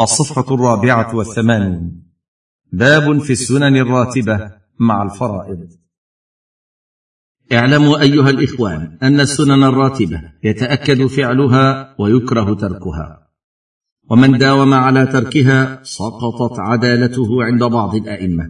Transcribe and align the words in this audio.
الصفحة 0.00 0.54
الرابعة 0.54 1.16
والثمانون. 1.16 2.02
باب 2.72 3.18
في 3.18 3.32
السنن 3.32 3.76
الراتبة 3.76 4.50
مع 4.78 5.02
الفرائض. 5.02 5.68
اعلموا 7.52 8.00
أيها 8.00 8.30
الإخوان 8.30 8.98
أن 9.02 9.20
السنن 9.20 9.62
الراتبة 9.62 10.22
يتأكد 10.44 11.06
فعلها 11.06 11.94
ويكره 11.98 12.54
تركها. 12.54 13.30
ومن 14.10 14.38
داوم 14.38 14.74
على 14.74 15.06
تركها 15.06 15.80
سقطت 15.82 16.58
عدالته 16.58 17.44
عند 17.44 17.64
بعض 17.64 17.94
الأئمة 17.94 18.44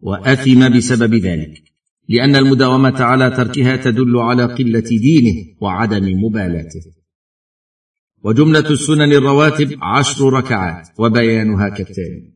وأثم 0.00 0.76
بسبب 0.76 1.14
ذلك 1.14 1.62
لأن 2.08 2.36
المداومة 2.36 3.00
على 3.00 3.30
تركها 3.30 3.76
تدل 3.76 4.18
على 4.18 4.44
قلة 4.44 4.80
دينه 4.80 5.56
وعدم 5.60 6.24
مبالاته. 6.24 6.99
وجملة 8.24 8.70
السنن 8.70 9.12
الرواتب 9.12 9.78
عشر 9.82 10.32
ركعات 10.32 10.88
وبيانها 10.98 11.68
كالتالي. 11.68 12.32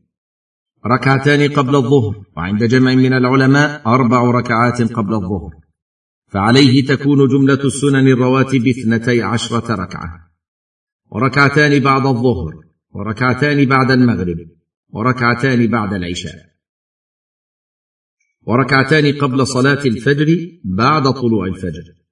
ركعتان 0.85 1.53
قبل 1.53 1.75
الظهر 1.75 2.23
وعند 2.37 2.63
جمع 2.63 2.95
من 2.95 3.13
العلماء 3.13 3.81
أربع 3.87 4.31
ركعات 4.31 4.81
قبل 4.81 5.13
الظهر. 5.13 5.51
فعليه 6.27 6.85
تكون 6.85 7.27
جملة 7.27 7.65
السنن 7.65 8.07
الرواتب 8.07 8.67
اثنتي 8.67 9.21
عشرة 9.21 9.75
ركعة. 9.75 10.31
وركعتان 11.11 11.79
بعد 11.79 12.05
الظهر 12.05 12.53
وركعتان 12.89 13.65
بعد 13.65 13.91
المغرب 13.91 14.37
وركعتان 14.89 15.67
بعد 15.67 15.93
العشاء. 15.93 16.55
وركعتان 18.47 19.17
قبل 19.17 19.47
صلاة 19.47 19.85
الفجر 19.85 20.47
بعد 20.63 21.03
طلوع 21.13 21.45
الفجر. 21.47 22.04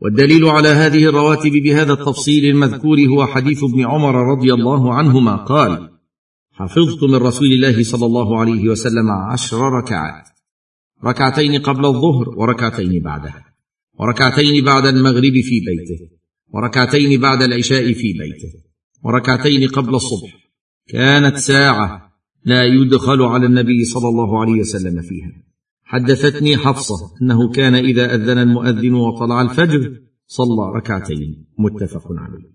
والدليل 0.00 0.44
على 0.44 0.68
هذه 0.68 1.04
الرواتب 1.04 1.52
بهذا 1.52 1.92
التفصيل 1.92 2.44
المذكور 2.44 3.00
هو 3.00 3.26
حديث 3.26 3.64
ابن 3.64 3.86
عمر 3.86 4.14
رضي 4.14 4.54
الله 4.54 4.94
عنهما 4.94 5.36
قال 5.36 5.90
حفظت 6.52 7.02
من 7.02 7.14
رسول 7.14 7.52
الله 7.52 7.82
صلى 7.82 8.06
الله 8.06 8.40
عليه 8.40 8.68
وسلم 8.68 9.10
عشر 9.10 9.58
ركعات 9.58 10.24
ركعتين 11.04 11.62
قبل 11.62 11.86
الظهر 11.86 12.28
وركعتين 12.28 13.02
بعدها 13.02 13.44
وركعتين 14.00 14.64
بعد 14.64 14.86
المغرب 14.86 15.32
في 15.32 15.60
بيته 15.60 16.14
وركعتين 16.54 17.20
بعد 17.20 17.42
العشاء 17.42 17.92
في 17.92 18.12
بيته 18.12 18.64
وركعتين 19.04 19.68
قبل 19.68 19.94
الصبح. 19.94 20.30
كانت 20.88 21.36
ساعة 21.36 22.12
لا 22.44 22.64
يدخل 22.64 23.22
على 23.22 23.46
النبي 23.46 23.84
صلى 23.84 24.08
الله 24.08 24.40
عليه 24.40 24.60
وسلم 24.60 25.02
فيها. 25.02 25.32
حدثتني 25.94 26.56
حفصة 26.56 26.94
أنه 27.22 27.50
كان 27.50 27.74
إذا 27.74 28.14
أذن 28.14 28.38
المؤذن 28.38 28.94
وطلع 28.94 29.42
الفجر 29.42 30.00
صلى 30.26 30.72
ركعتين. 30.76 31.46
متفق 31.58 32.06
عليه. 32.10 32.50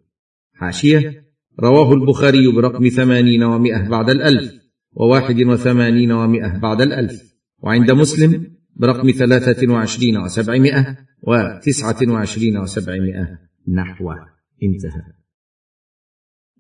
حاشية. 0.54 1.26
رواه 1.60 1.94
البخاري 1.94 2.52
برقم 2.52 2.88
ثمانين 2.88 3.44
ومائة 3.44 3.90
بعد 3.90 4.10
الألف 4.10 4.52
وواحد 4.94 5.44
وثمانين 5.44 6.12
ومائة 6.12 6.58
بعد 6.58 6.82
الألف. 6.82 7.22
وعند 7.64 7.92
مسلم 7.92 8.46
برقم 8.76 9.12
ثلاثة 9.12 9.74
وعشرين 9.74 10.18
وسبعمائة 10.18 10.98
وتسعة 11.28 11.98
وعشرين 12.08 12.58
وسبعمائة 12.58 13.28
نحوه 13.68 14.16
انتهى. 14.64 15.04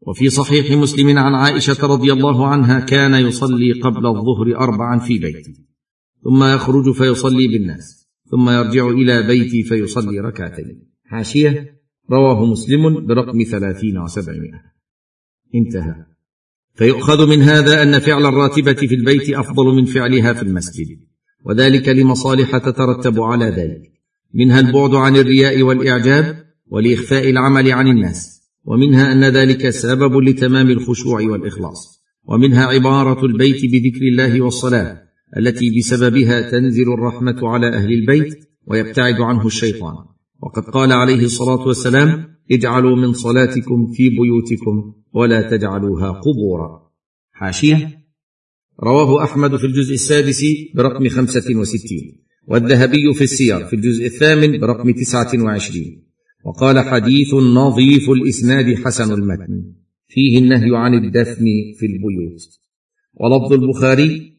وفي 0.07 0.29
صحيح 0.29 0.71
مسلم 0.71 1.17
عن 1.17 1.35
عائشة 1.35 1.87
رضي 1.87 2.13
الله 2.13 2.47
عنها 2.47 2.79
كان 2.79 3.13
يصلي 3.13 3.71
قبل 3.71 4.07
الظهر 4.07 4.57
أربعا 4.57 4.99
في 4.99 5.19
بيته. 5.19 5.68
ثم 6.23 6.43
يخرج 6.43 6.91
فيصلي 6.91 7.47
بالناس 7.47 8.09
ثم 8.31 8.49
يرجع 8.49 8.87
إلى 8.87 9.27
بيتي 9.27 9.63
فيصلي 9.63 10.19
ركعتين. 10.19 10.89
حاشية 11.05 11.79
رواه 12.11 12.45
مسلم 12.45 13.05
برقم 13.05 13.43
ثلاثين 13.43 13.97
وسبعمائة. 13.97 14.61
انتهى. 15.55 16.09
فيؤخذ 16.75 17.29
من 17.29 17.41
هذا 17.41 17.83
أن 17.83 17.99
فعل 17.99 18.25
الراتبة 18.25 18.73
في 18.73 18.95
البيت 18.95 19.29
أفضل 19.29 19.65
من 19.75 19.85
فعلها 19.85 20.33
في 20.33 20.43
المسجد 20.43 20.87
وذلك 21.45 21.89
لمصالح 21.89 22.57
تترتب 22.57 23.21
على 23.21 23.45
ذلك 23.45 23.91
منها 24.33 24.59
البعد 24.59 24.95
عن 24.95 25.15
الرياء 25.15 25.61
والإعجاب 25.61 26.45
ولإخفاء 26.67 27.29
العمل 27.29 27.71
عن 27.71 27.87
الناس 27.87 28.41
ومنها 28.65 29.11
أن 29.11 29.23
ذلك 29.23 29.69
سبب 29.69 30.17
لتمام 30.17 30.69
الخشوع 30.69 31.21
والإخلاص 31.21 32.03
ومنها 32.25 32.65
عبارة 32.65 33.25
البيت 33.25 33.71
بذكر 33.71 34.01
الله 34.01 34.41
والصلاة 34.41 35.08
التي 35.37 35.77
بسببها 35.77 36.51
تنزل 36.51 36.93
الرحمة 36.93 37.47
على 37.47 37.67
أهل 37.67 37.93
البيت 37.93 38.49
ويبتعد 38.67 39.21
عنه 39.21 39.47
الشيطان. 39.47 39.95
وقد 40.41 40.63
قال 40.63 40.91
عليه 40.91 41.23
الصلاة 41.25 41.67
والسلام 41.67 42.35
اجعلوا 42.51 42.95
من 42.95 43.13
صلاتكم 43.13 43.91
في 43.93 44.09
بيوتكم 44.09 44.93
ولا 45.13 45.49
تجعلوها 45.49 46.11
قبورا. 46.11 46.91
حاشية. 47.31 47.99
رواه 48.83 49.23
أحمد 49.23 49.55
في 49.55 49.67
الجزء 49.67 49.93
السادس 49.93 50.45
برقم 50.75 51.09
خمسة 51.09 51.55
وستين 51.55 52.25
والذهبي 52.47 53.13
في 53.13 53.23
السير 53.23 53.65
في 53.65 53.75
الجزء 53.75 54.05
الثامن 54.05 54.59
برقم 54.59 54.91
تسعة 54.91 55.43
وعشرين. 55.43 56.05
وقال 56.45 56.79
حديث 56.79 57.33
نظيف 57.33 58.09
الإسناد 58.09 58.75
حسن 58.75 59.13
المتن. 59.13 59.73
فيه 60.07 60.37
النهي 60.37 60.69
عن 60.75 60.93
الدفن 60.93 61.45
في 61.79 61.85
البيوت. 61.85 62.59
ولفظ 63.13 63.53
البخاري 63.53 64.38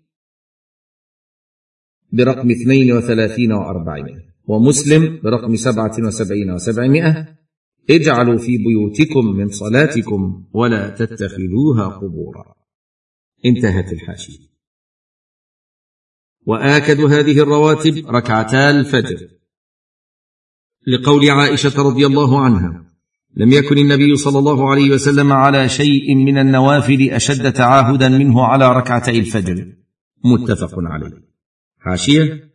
برقم 2.12 2.50
اثنين 2.50 2.92
وثلاثين 2.92 3.52
وأربعمائة 3.52 4.30
ومسلم 4.44 5.20
برقم 5.24 5.56
سبعة 5.56 5.96
وسبعين 6.06 6.50
وسبعمائة. 6.50 7.40
اجعلوا 7.90 8.38
في 8.38 8.58
بيوتكم 8.58 9.26
من 9.26 9.48
صلاتكم 9.48 10.44
ولا 10.52 10.90
تتخذوها 10.90 11.88
قبورا. 11.88 12.54
انتهت 13.44 13.92
الحاشية. 13.92 14.50
وآكد 16.46 17.00
هذه 17.00 17.38
الرواتب 17.38 18.06
ركعتا 18.06 18.70
الفجر. 18.70 19.28
لقول 20.86 21.30
عائشة 21.30 21.82
رضي 21.82 22.06
الله 22.06 22.40
عنها 22.40 22.90
لم 23.36 23.52
يكن 23.52 23.78
النبي 23.78 24.16
صلى 24.16 24.38
الله 24.38 24.70
عليه 24.70 24.90
وسلم 24.90 25.32
على 25.32 25.68
شيء 25.68 26.14
من 26.14 26.38
النوافل 26.38 27.10
أشد 27.10 27.52
تعاهدا 27.52 28.08
منه 28.08 28.44
على 28.44 28.72
ركعتي 28.72 29.18
الفجر. 29.18 29.72
متفق 30.24 30.74
عليه. 30.76 31.29
حاشيه 31.80 32.50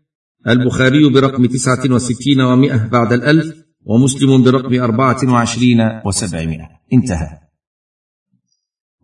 البخاري 0.48 1.10
برقم 1.10 1.46
تسعة 1.46 1.92
وستين 1.92 2.42
ومائة 2.42 2.88
بعد 2.88 3.14
الألف 3.14 3.56
ومسلم 3.86 4.44
برقم 4.44 4.82
أربعة 4.82 5.18
وعشرين 5.24 6.02
وسبعمائة. 6.06 6.70
انتهى. 6.94 7.40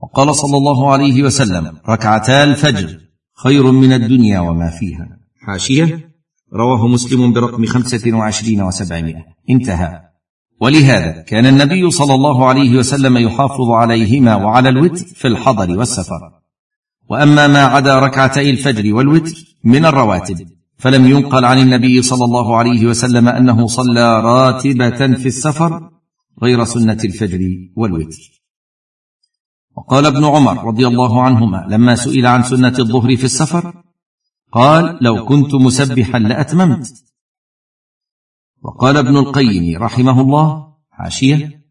وقال 0.04 0.36
صلى 0.36 0.58
الله 0.58 0.92
عليه 0.92 1.24
وسلم 1.24 1.78
ركعتا 1.90 2.44
الفجر 2.44 3.00
خير 3.44 3.72
من 3.72 3.94
الدنيا 3.94 4.40
وما 4.40 4.70
فيها. 4.70 5.18
حاشية 5.48 6.12
رواه 6.54 6.88
مسلم 6.88 7.34
برقم 7.34 7.66
خمسة 7.66 8.14
وعشرين 8.14 8.62
وسبعمائة. 8.62 9.26
انتهى. 9.50 10.02
ولهذا 10.62 11.22
كان 11.22 11.46
النبي 11.46 11.92
صلى 11.92 12.14
الله 12.14 12.50
عليه 12.50 12.78
وسلم 12.78 13.18
يحافظ 13.18 13.70
عليهما 13.70 14.36
وعلى 14.36 14.70
الوتر 14.70 15.06
في 15.06 15.28
الحضر 15.28 15.78
والسفر. 15.78 16.41
وأما 17.12 17.48
ما 17.48 17.64
عدا 17.64 18.00
ركعتي 18.00 18.50
الفجر 18.50 18.94
والوتر 18.96 19.36
من 19.64 19.86
الرواتب 19.86 20.48
فلم 20.78 21.06
ينقل 21.06 21.46
عن 21.46 21.58
النبي 21.60 22.02
صلى 22.02 22.26
الله 22.26 22.58
عليه 22.58 22.86
وسلم 22.86 23.28
أنه 23.28 23.68
صلى 23.68 24.22
راتبة 24.22 25.16
في 25.22 25.26
السفر 25.26 25.92
غير 26.44 26.64
سنة 26.64 26.98
الفجر 27.04 27.40
والوتر. 27.76 28.44
وقال 29.78 30.06
ابن 30.06 30.26
عمر 30.26 30.66
رضي 30.66 30.88
الله 30.88 31.24
عنهما 31.24 31.68
لما 31.70 31.96
سئل 31.96 32.26
عن 32.26 32.44
سنة 32.44 32.76
الظهر 32.80 33.16
في 33.16 33.24
السفر 33.24 33.84
قال 34.52 34.98
لو 35.02 35.26
كنت 35.26 35.56
مسبحا 35.56 36.20
لأتممت. 36.20 36.88
وقال 38.62 38.98
ابن 38.98 39.18
القيم 39.18 39.84
رحمه 39.84 40.22
الله 40.22 40.76
حاشيه 40.92 41.66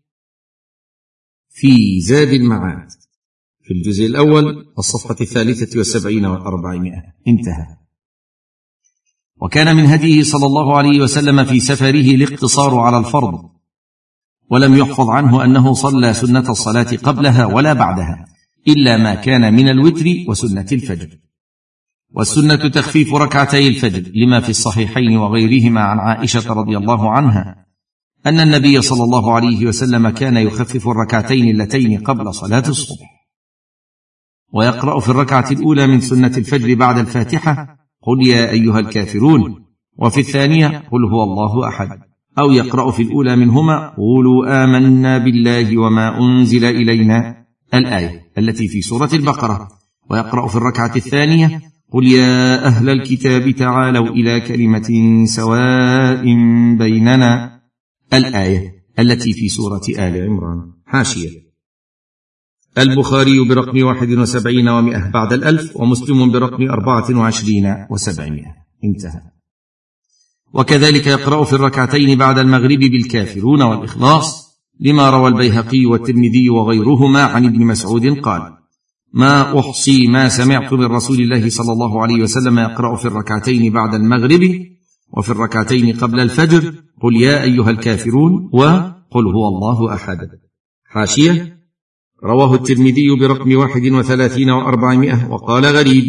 في 1.49 2.01
زاد 2.01 2.29
المعاد. 2.29 3.00
في 3.71 3.77
الجزء 3.77 4.07
الأول 4.07 4.67
الصفحة 4.79 5.17
الثالثة 5.21 5.79
والسبعين 5.79 6.27
والأربعمائة. 6.27 7.03
انتهى. 7.29 7.67
وكان 9.43 9.77
من 9.77 9.87
هديه 9.87 10.23
صلى 10.23 10.47
الله 10.47 10.77
عليه 10.77 11.01
وسلم 11.01 11.45
في 11.45 11.61
سفره 11.61 12.15
الاقتصار 12.15 12.79
على 12.79 12.99
الفرض 12.99 13.51
ولم 14.51 14.77
يحفظ 14.77 15.09
عنه 15.09 15.45
أنه 15.45 15.73
صلى 15.73 16.15
سنة 16.15 16.51
الصلاة 16.51 16.97
قبلها 16.97 17.47
ولا 17.47 17.73
بعدها 17.73 18.27
إلا 18.69 18.97
ما 18.97 19.15
كان 19.15 19.55
من 19.55 19.69
الوتر 19.69 20.05
وسنة 20.29 20.67
الفجر. 20.73 21.19
والسنة 22.11 22.69
تخفيف 22.69 23.15
ركعتي 23.15 23.69
الفجر 23.69 24.13
لما 24.15 24.41
في 24.41 24.49
الصحيحين 24.49 25.17
وغيرهما 25.17 25.81
عن 25.81 25.99
عائشة 25.99 26.53
رضي 26.53 26.77
الله 26.77 27.11
عنها 27.11 27.67
أن 28.27 28.41
النبي 28.41 28.83
صلى 28.83 29.05
الله 29.05 29.35
عليه 29.35 29.67
وسلم 29.67 30.09
كان 30.09 30.37
يخفف 30.37 30.89
الركعتين 30.89 31.49
اللتين 31.49 32.01
قبل 32.01 32.35
صلاة 32.35 32.69
الصبح. 32.69 33.20
ويقرأ 34.53 35.01
في 35.01 35.09
الركعة 35.09 35.51
الأولى 35.51 35.87
من 35.87 36.01
سنة 36.01 36.33
الفجر 36.37 36.75
بعد 36.75 36.99
الفاتحة 36.99 37.77
قل 38.03 38.27
يا 38.27 38.51
أيها 38.51 38.79
الكافرون. 38.81 39.65
وفي 39.99 40.21
الثانية 40.21 40.69
قل 40.69 41.05
هو 41.05 41.23
الله 41.23 41.69
أحد. 41.69 41.89
أو 42.39 42.51
يقرأ 42.53 42.91
في 42.91 43.03
الأولى 43.03 43.37
منهما 43.37 43.89
قولوا 43.97 44.65
آمنا 44.65 45.19
بالله 45.19 45.79
وما 45.79 46.19
أنزل 46.19 46.65
إلينا. 46.65 47.47
الآية 47.75 48.21
التي 48.39 48.69
في 48.69 48.81
سورة 48.81 49.11
البقرة. 49.13 49.69
ويقرأ 50.11 50.49
في 50.49 50.57
الركعة 50.57 50.97
الثانية 50.97 51.61
قل 51.93 52.07
يا 52.07 52.67
أهل 52.67 52.89
الكتاب 52.89 53.51
تعالوا 53.51 54.09
إلى 54.09 54.41
كلمة 54.41 55.25
سواء 55.25 56.25
بيننا. 56.79 57.61
الآية 58.13 58.73
التي 58.99 59.33
في 59.33 59.49
سورة 59.49 59.83
آل 59.99 60.29
عمران. 60.29 60.73
حاشية. 60.87 61.50
البخاري 62.79 63.49
برقم 63.49 63.83
واحد 63.83 64.11
وسبعين 64.11 64.69
ومائة 64.69 65.11
بعد 65.11 65.33
الألف 65.33 65.77
ومسلم 65.77 66.33
برقم 66.33 66.71
أربعة 66.71 67.19
وعشرين 67.19 67.87
وسبعمائة 67.91 68.55
انتهى. 68.85 69.21
وكذلك 70.55 71.07
يقرأ 71.07 71.45
في 71.45 71.53
الركعتين 71.53 72.19
بعد 72.19 72.39
المغرب 72.39 72.79
بالكافرون 72.79 73.63
والإخلاص 73.63 74.51
لما 74.81 75.11
روى 75.11 75.29
البيهقي 75.29 75.87
والترمذي 75.87 76.51
وغيرهما 76.51 77.23
عن 77.23 77.47
ابن 77.47 77.67
مسعود 77.67 78.07
قال 78.07 78.43
ما 79.13 79.61
أحصي 79.61 80.07
ما 80.07 80.29
سمعت 80.29 80.73
من 80.73 80.85
رسول 80.85 81.21
الله 81.21 81.49
صلى 81.49 81.73
الله 81.73 82.03
عليه 82.03 82.23
وسلم 82.23 82.59
يقرأ 82.59 82.97
في 82.97 83.05
الركعتين 83.05 83.73
بعد 83.73 83.95
المغرب 83.95 84.67
وفي 85.17 85.31
الركعتين 85.31 85.97
قبل 85.97 86.21
الفجر 86.21 86.75
قل 87.03 87.17
يا 87.17 87.43
أيها 87.43 87.71
الكافرون 87.71 88.51
وقل 88.53 89.25
هو 89.27 89.49
الله 89.49 89.95
أحد 89.95 90.19
حاشية 90.85 91.60
رواه 92.25 92.55
الترمذي 92.55 93.11
برقم 93.21 93.57
واحد 93.57 93.87
وثلاثين 93.87 94.51
وأربعمائة 94.51 95.29
وقال 95.31 95.67
غريب 95.67 96.05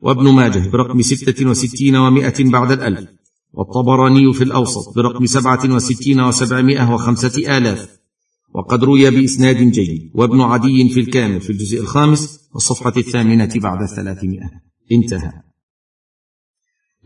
وابن 0.00 0.32
ماجه 0.32 0.68
برقم 0.68 1.02
ستة 1.02 1.48
وستين 1.48 1.96
ومائة 1.96 2.50
بعد 2.50 2.72
الألف 2.72 3.08
والطبراني 3.52 4.32
في 4.32 4.44
الأوسط 4.44 4.94
برقم 4.96 5.26
سبعة 5.26 5.74
وستين 5.74 6.20
وسبعمائة 6.20 6.94
وخمسة 6.94 7.56
آلاف 7.56 7.88
وقد 8.54 8.84
روي 8.84 9.10
بإسناد 9.10 9.56
جيد 9.56 10.10
وابن 10.14 10.40
عدي 10.40 10.88
في 10.88 11.00
الكامل 11.00 11.40
في 11.40 11.50
الجزء 11.50 11.80
الخامس 11.80 12.40
والصفحة 12.54 12.92
الثامنة 12.96 13.50
بعد 13.56 13.82
الثلاثمائة 13.82 14.50
انتهى 14.92 15.32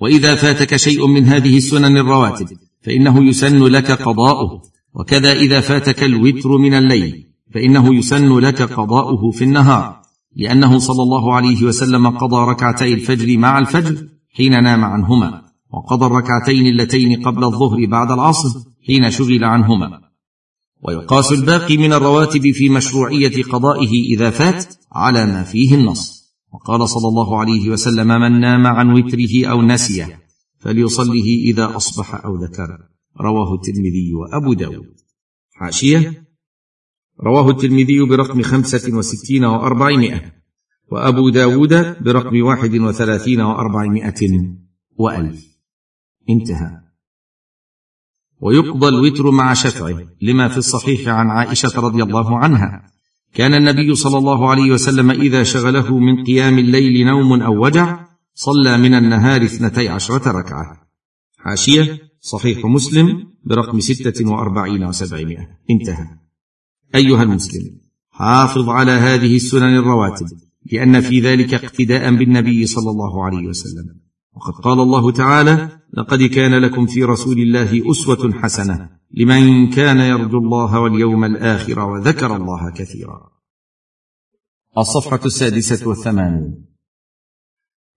وإذا 0.01 0.35
فاتك 0.35 0.77
شيء 0.77 1.07
من 1.07 1.25
هذه 1.25 1.57
السنن 1.57 1.97
الرواتب 1.97 2.49
فإنه 2.83 3.29
يسن 3.29 3.65
لك 3.65 3.91
قضاؤه 3.91 4.63
وكذا 4.95 5.33
إذا 5.33 5.61
فاتك 5.61 6.03
الوتر 6.03 6.59
من 6.59 6.75
الليل 6.75 7.28
فإنه 7.55 7.95
يسن 7.95 8.39
لك 8.39 8.63
قضاؤه 8.63 9.31
في 9.31 9.45
النهار 9.45 10.03
لأنه 10.37 10.79
صلى 10.79 11.03
الله 11.03 11.35
عليه 11.35 11.63
وسلم 11.63 12.09
قضى 12.09 12.51
ركعتي 12.51 12.95
الفجر 12.95 13.39
مع 13.39 13.59
الفجر 13.59 14.09
حين 14.37 14.63
نام 14.63 14.85
عنهما 14.85 15.49
وقضى 15.71 16.07
الركعتين 16.07 16.67
اللتين 16.67 17.23
قبل 17.23 17.45
الظهر 17.45 17.87
بعد 17.87 18.11
العصر 18.11 18.61
حين 18.87 19.11
شغل 19.11 19.45
عنهما. 19.45 20.01
ويقاس 20.83 21.33
الباقي 21.33 21.77
من 21.77 21.93
الرواتب 21.93 22.51
في 22.51 22.69
مشروعية 22.69 23.43
قضائه 23.43 24.15
إذا 24.15 24.31
فات 24.31 24.75
على 24.93 25.27
ما 25.27 25.43
فيه 25.43 25.75
النص. 25.75 26.19
وقال 26.53 26.89
صلى 26.89 27.09
الله 27.09 27.39
عليه 27.39 27.71
وسلم 27.71 28.09
من 28.09 28.41
نام 28.41 28.67
عن 28.67 28.93
وتره 28.93 29.47
أو 29.47 29.63
نسيه 29.63 30.21
فليصله 30.59 31.25
إذا 31.45 31.77
أصبح 31.77 32.25
أو 32.25 32.37
ذكر. 32.37 32.79
رواه 33.21 33.55
الترمذي 33.55 34.15
وأبو 34.15 34.53
داود. 34.53 34.95
حاشية 35.53 36.28
رواه 37.21 37.51
الترمذي 37.51 38.01
برقم 38.01 38.43
خمسة 38.43 38.97
وستين 38.97 39.45
وأربعمائة 39.45 40.33
وأبو 40.93 41.29
داود 41.29 42.03
برقم 42.03 42.43
واحد 42.43 42.75
وثلاثين 42.75 43.41
وأربعمائة 43.41 44.15
وألف. 44.99 45.45
انتهى. 46.31 46.71
ويقضى 48.41 48.89
الوتر 48.89 49.31
مع 49.31 49.55
شفعه 49.55 50.07
لما 50.23 50.49
في 50.49 50.59
الصحيح 50.59 51.09
عن 51.09 51.31
عائشة 51.31 51.81
رضي 51.81 52.03
الله 52.03 52.39
عنها. 52.39 52.87
كان 53.35 53.55
النبي 53.55 53.95
صلى 53.95 54.19
الله 54.19 54.51
عليه 54.51 54.73
وسلم 54.73 55.11
إذا 55.11 55.43
شغله 55.43 55.99
من 55.99 56.25
قيام 56.25 56.59
الليل 56.59 57.07
نوم 57.07 57.43
أو 57.43 57.65
وجع 57.65 58.07
صلى 58.35 58.79
من 58.79 58.95
النهار 58.95 59.43
اثنتي 59.43 59.89
عشرة 59.89 60.31
ركعة. 60.31 60.89
حاشية 61.39 61.99
صحيح 62.21 62.65
مسلم 62.65 63.33
برقم 63.45 63.81
ستة 63.81 64.31
وأربعين 64.31 64.85
وسبعمائة. 64.85 65.49
انتهى. 65.71 66.28
أيها 66.95 67.23
المسلم 67.23 67.79
حافظ 68.11 68.69
على 68.69 68.93
هذه 68.93 69.37
السنن 69.37 69.77
الرواتب 69.77 70.27
لأن 70.73 71.01
في 71.01 71.21
ذلك 71.21 71.55
اقتداء 71.55 72.15
بالنبي 72.15 72.67
صلى 72.67 72.91
الله 72.91 73.25
عليه 73.25 73.47
وسلم. 73.47 74.01
وقد 74.37 74.53
قال 74.53 74.81
الله 74.81 75.13
تعالى 75.13 75.81
لقد 75.95 76.23
كان 76.23 76.55
لكم 76.55 76.87
في 76.87 77.05
رسول 77.05 77.39
الله 77.39 77.91
أسوة 77.91 78.33
حسنة 78.33 78.91
لمن 79.15 79.71
كان 79.71 79.99
يرجو 79.99 80.39
الله 80.39 80.81
واليوم 80.81 81.25
الآخر 81.25 81.81
وذكر 81.81 82.37
الله 82.37 82.71
كثيرا. 82.71 83.31
الصفحة 84.79 85.21
السادسة 85.25 85.89
والثمانون. 85.89 86.65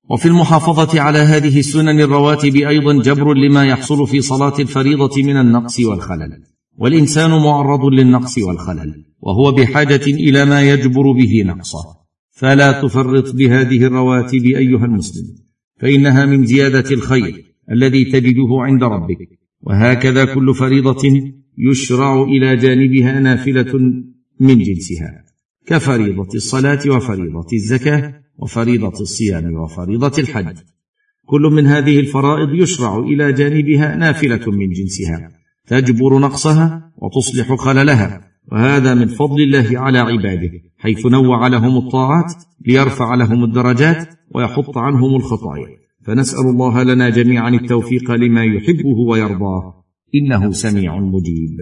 وفي 0.10 0.28
المحافظة 0.28 1.02
على 1.02 1.20
هذه 1.20 1.60
السنن 1.60 2.00
الرواتب 2.00 2.56
أيضا 2.56 3.04
جبر 3.04 3.34
لما 3.34 3.66
يحصل 3.66 4.08
في 4.08 4.22
صلاة 4.22 4.60
الفريضة 4.60 5.24
من 5.24 5.38
النقص 5.38 5.80
والخلل. 5.80 6.44
والإنسان 6.82 7.30
معرض 7.30 7.86
للنقص 7.86 8.38
والخلل 8.38 9.06
وهو 9.20 9.52
بحاجة 9.52 10.06
إلى 10.06 10.46
ما 10.46 10.62
يجبر 10.62 11.12
به 11.12 11.44
نقصه. 11.46 11.84
فلا 12.32 12.82
تفرط 12.82 13.36
بهذه 13.36 13.84
الرواتب 13.86 14.46
أيها 14.46 14.86
المسلم 14.86 15.26
فإنها 15.80 16.26
من 16.26 16.46
زيادة 16.46 16.92
الخير 16.92 17.46
الذي 17.72 18.06
تجده 18.06 18.50
عند 18.52 18.84
ربك. 18.84 19.30
وهكذا 19.62 20.26
كل 20.26 20.54
فريضة 20.54 21.04
يشرع 21.58 22.24
إلى 22.24 22.56
جانبها 22.56 23.20
نافلة 23.20 23.80
من 24.40 24.58
جنسها 24.58 25.24
كفريضة 25.66 26.30
الصلاة 26.36 26.80
وفريضة 26.88 27.48
الزكاة 27.54 28.14
وفريضة 28.38 29.02
الصيام 29.02 29.54
وفريضة 29.54 30.14
الحج. 30.20 30.58
كل 31.26 31.42
من 31.42 31.66
هذه 31.68 32.00
الفرائض 32.00 32.54
يشرع 32.54 32.98
إلى 32.98 33.34
جانبها 33.34 33.96
نافلة 33.96 34.52
من 34.52 34.70
جنسها. 34.70 35.41
تجبر 35.68 36.20
نقصها 36.20 36.92
وتصلح 36.98 37.54
خللها. 37.54 38.22
وهذا 38.52 38.94
من 38.94 39.08
فضل 39.08 39.42
الله 39.42 39.80
على 39.80 40.00
عباده 40.00 40.52
حيث 40.78 41.06
نوع 41.06 41.48
لهم 41.48 41.78
الطاعات 41.78 42.34
ليرفع 42.68 43.16
لهم 43.16 43.44
الدرجات 43.44 44.10
ويحط 44.36 44.78
عنهم 44.78 45.16
الخطايا. 45.16 45.68
فنسأل 46.06 46.50
الله 46.50 46.84
لنا 46.84 47.10
جميعا 47.10 47.50
التوفيق 47.50 48.12
لما 48.12 48.44
يحبه 48.44 48.98
ويرضاه. 49.10 49.84
إنه 50.16 50.52
سميع 50.52 51.00
مجيب. 51.00 51.58